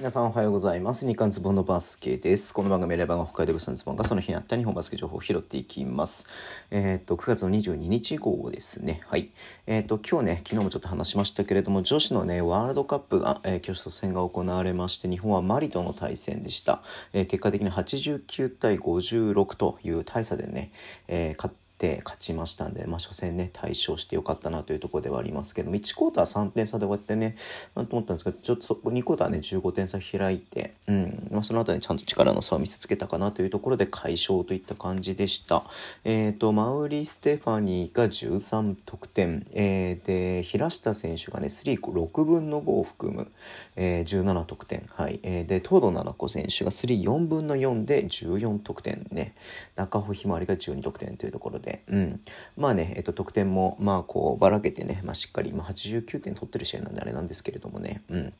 [0.00, 1.06] 皆さんおはようございます。
[1.06, 2.54] 日刊ズボンのバスケです。
[2.54, 6.26] この番組レバーが北海道物産ズボンがその日にあった日本バスケ情報を拾っていきます。
[6.70, 9.02] えっ、と、9月の22日号ですね。
[9.04, 9.28] はい。
[9.66, 16.80] えっ、と、今日ね、昨日もちょっと話しましたけれども、女子のね、ワールドカップが、えー、今日初戦が行われまして、日本はマリとの対戦でした。
[17.12, 20.72] えー、結果的に89対56という大差でね、
[21.08, 27.36] えー、勝ってて勝ちましたんで、まあ、初戦ね、対勝してよかったなというところではありますけども、1クォーター3点差で終わってね、
[27.74, 35.64] なんと思ったんですけど、ちょっとそこ2クォーターね、15点差開いて、うん、まあ、その後にちゃんと力の差を見せつけたかなというところで快勝といった感じでした。
[36.04, 43.32] えっ、ー、と、マウリ・ステファニーが13得点、えー、で、平下選手がね、3、6分の5を含む、
[43.76, 49.34] えー、17得点、はい、えー、で、東堂七子選手が3、4分の4で14得点ね、
[49.76, 52.20] 中穂ひまわりが12得点というところで、で、うん。
[52.56, 58.32] まあね、えっと、得点も、まあ、こう、ばらけてね、まあ、しっかり、まあ、89点取ってる試合なんであれなんですけれどもね、うん。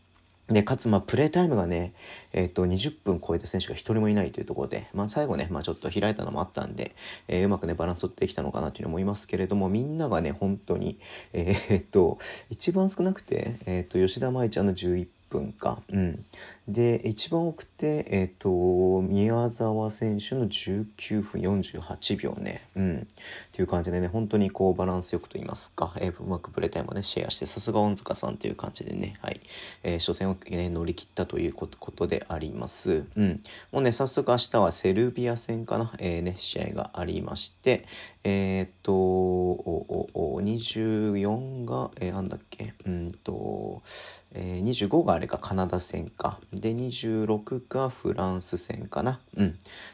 [0.49, 1.95] で、かつ、まあ、プレータイムがね、
[2.33, 6.97] えっ、と、20分超えた選手が一人もいないというところで、まあ、最後ね、まあ、ちょっと開いたのもあったんで、
[7.29, 10.99] えー、うまくね、バランス取ってきたのかなというふうに思いますけれども、みんながね、本当に、
[11.33, 12.19] えー、っと、
[12.51, 15.81] 一番少なくて、えー、っと、吉田舞ちゃんの11分か。
[15.89, 16.25] うん。
[16.73, 22.69] で、一番多くて、えっ、ー、と、宮沢選手の19分48秒ね。
[22.77, 22.97] うん。
[22.99, 23.07] っ
[23.53, 29.41] ていう感じでね、本当にこうバランスよくと言いますか、えー、うまくプレータイムをね、シェアして、さすが恩塚さんという感じでね、はい。
[29.83, 33.05] えー、初戦を、ね、乗り切ったということであります。
[33.17, 33.43] うん。
[33.73, 37.87] もうね、早速明日はセルビア戦かな、えー、ね、試合がありまして、
[38.23, 43.83] えっ、と、おおお24が、えー、なんだっけ、うんと、
[44.33, 46.39] えー、25があれかカナダ戦か。
[46.61, 49.21] で、26がフランス戦かな。
[49.37, 49.49] うん。
[49.49, 49.53] っ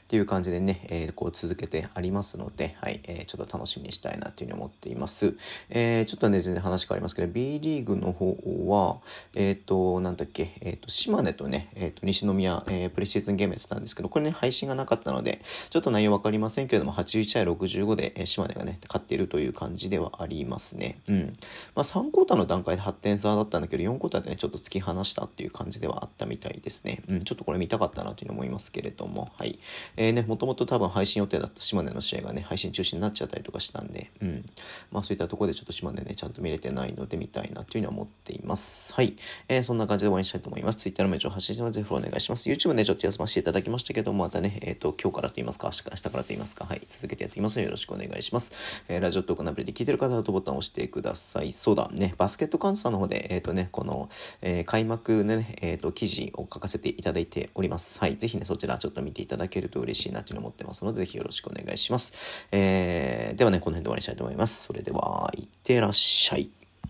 [0.08, 5.34] ていう感じでね、えー、こう続けてありますので、はい、えー、ちょっと楽しみにしたいなというふうに思っています。
[5.70, 8.98] えー、ちょっとね、全然話変わりますけど、B リーグの方は、
[9.34, 21.00] えっ、ー、と、なんだっけ、えっ、ー、と、島根とね、えっ、ー、と、西宮、えー、プレシーズンゲームやってたんですけど、これね、配信がなかったので、ちょっと内容わかりませんけれども、81対65で、えー、島根がね、勝っているという感じではありますね。
[21.08, 21.36] うん。
[21.74, 27.02] まあ、3クォーターの段階で8点差だったんだけど、4クォーターでね、ちょっと突き放したっていう感じではあったみたいですね。
[27.08, 29.58] うん、ちょっとこれ見たかったなというふうに思いますけれども、はい。
[29.96, 34.44] えー、ね、もともと多分配信予定だった島根の試合がね、配信中止になっちゃったりとかしたんで、うん。
[34.90, 38.92] まあそういったところでちょっと島根ね、ちゃんと見れてないので見たいなというふうに思っています。
[38.94, 39.16] はい。
[39.48, 40.78] えー、そんな感じで応援したいと思います。
[40.78, 41.74] Twitter のメーを発信してます。
[41.74, 42.48] ぜひお願いします。
[42.48, 48.52] YouTube ね、ちょっと休ませていただきましたけども、またね、えっ、ー、と、今日からと言いますか、明日からと言いますか、はい、続けてやっていきますのでよろしくお願いします。
[48.88, 51.52] えー、ラジオトークのアプリで聞いてる方はとボタンを押してください。
[51.52, 54.08] そうだ、ね、バスケット監査の方で、えっ、ー、とね、この、
[54.42, 57.98] えー、開幕ね、えっ、ー、と、記事を書かせていただいております。
[58.00, 58.16] はい。
[58.16, 62.12] ぜひね、そちらちょっと見ていただけると嬉しいなというのを思ってますので、ぜひよろしくお願いします。
[62.52, 64.64] えー、ではね、この辺で終わりにしたいと思います。
[64.64, 66.50] それでは、いってらっしゃい。